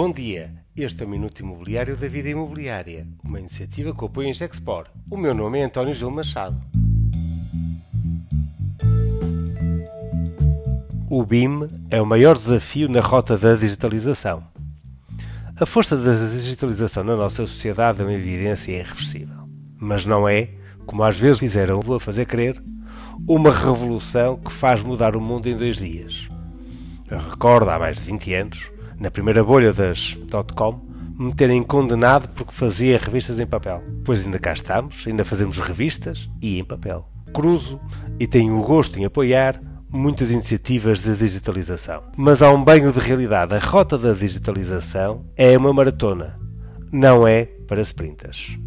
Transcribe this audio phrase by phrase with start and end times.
[0.00, 4.32] Bom dia, este é o Minuto Imobiliário da Vida Imobiliária, uma iniciativa que apoia a
[4.32, 4.86] Gexpor.
[5.10, 6.56] O meu nome é António Gil Machado.
[11.10, 14.44] O BIM é o maior desafio na rota da digitalização.
[15.60, 19.48] A força da digitalização na nossa sociedade é uma evidência irreversível.
[19.76, 20.50] Mas não é,
[20.86, 22.62] como às vezes fizeram a fazer crer,
[23.26, 26.28] uma revolução que faz mudar o mundo em dois dias.
[27.10, 30.18] Eu recordo, há mais de 20 anos, na primeira bolha das
[30.54, 30.80] .com,
[31.18, 33.82] me terem condenado porque fazia revistas em papel.
[34.04, 37.08] Pois ainda cá estamos, ainda fazemos revistas e em papel.
[37.32, 37.80] Cruzo
[38.18, 42.02] e tenho o gosto em apoiar muitas iniciativas de digitalização.
[42.16, 43.54] Mas há um banho de realidade.
[43.54, 46.38] A rota da digitalização é uma maratona,
[46.92, 48.58] não é para sprinters.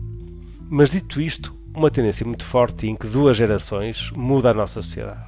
[0.69, 5.25] Mas dito isto, uma tendência muito forte em que duas gerações muda a nossa sociedade.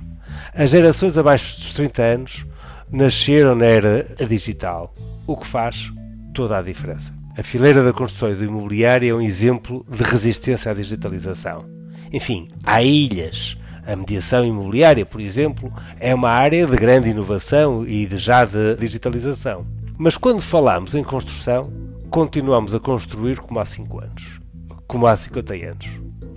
[0.53, 2.45] As gerações abaixo dos 30 anos
[2.91, 4.93] nasceram na era digital,
[5.25, 5.91] o que faz
[6.33, 7.13] toda a diferença.
[7.37, 11.65] A fileira da construção e do imobiliário é um exemplo de resistência à digitalização.
[12.11, 13.57] Enfim, há ilhas.
[13.85, 18.75] A mediação imobiliária, por exemplo, é uma área de grande inovação e de já de
[18.75, 19.65] digitalização.
[19.97, 21.73] Mas quando falamos em construção,
[22.09, 24.39] continuamos a construir como há 5 anos,
[24.87, 25.87] como há 50 anos.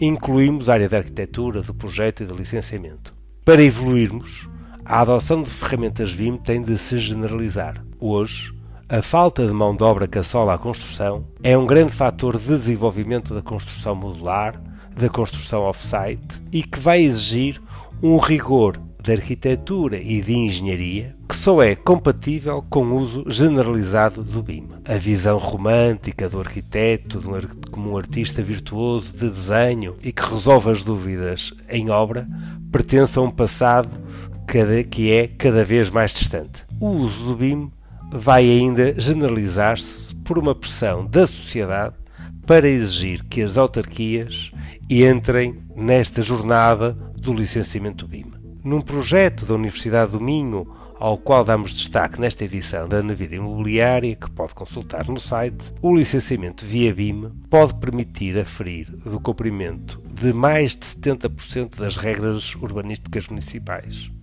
[0.01, 3.15] Incluímos a área da arquitetura, do projeto e do licenciamento.
[3.45, 4.49] Para evoluirmos,
[4.89, 7.85] a adoção de ferramentas BIM tem de se generalizar.
[7.99, 8.55] Hoje,
[8.89, 12.47] a falta de mão de obra que assola a construção é um grande fator de
[12.47, 14.55] desenvolvimento da construção modular,
[14.97, 17.61] da construção off-site e que vai exigir
[18.01, 24.23] um rigor de arquitetura e de engenharia que só é compatível com o uso generalizado
[24.23, 24.69] do BIM.
[24.85, 27.21] A visão romântica do arquiteto
[27.73, 32.27] como um artista virtuoso de desenho e que resolve as dúvidas em obra
[32.71, 34.06] pertence a um passado
[34.57, 36.65] cada, que é cada vez mais distante.
[36.81, 37.71] O uso do BIM
[38.11, 41.95] vai ainda generalizar-se por uma pressão da sociedade
[42.47, 44.51] para exigir que as autarquias
[44.89, 48.33] entrem nesta jornada do licenciamento BIM.
[48.65, 50.67] Num projeto da Universidade do Minho,
[50.99, 55.71] ao qual damos destaque nesta edição da Na Vida Imobiliária, que pode consultar no site,
[55.83, 62.55] o licenciamento via BIM pode permitir aferir do cumprimento de mais de 70% das regras
[62.55, 64.16] urbanísticas municipais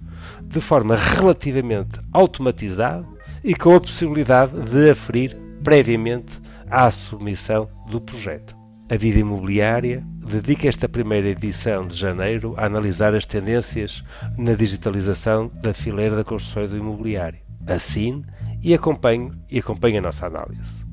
[0.53, 3.07] de forma relativamente automatizada
[3.43, 8.55] e com a possibilidade de aferir previamente à submissão do projeto.
[8.89, 14.03] A Vida Imobiliária dedica esta primeira edição de janeiro a analisar as tendências
[14.37, 17.39] na digitalização da fileira da construção do imobiliário.
[17.65, 18.23] Assine
[18.61, 20.85] e acompanhe, e acompanhe a nossa análise.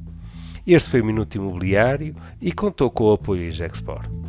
[0.66, 4.19] Este foi o Minuto Imobiliário e contou com o apoio Gexport.